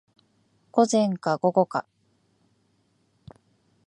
[0.71, 1.85] 午前か午後か